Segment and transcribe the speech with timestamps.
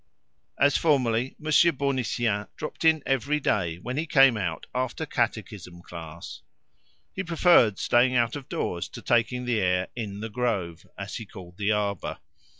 [0.57, 6.41] As formerly, Monsieur Bournisien dropped in every day when he came out after catechism class.
[7.13, 11.27] He preferred staying out of doors to taking the air "in the grove," as he
[11.27, 12.17] called the arbour.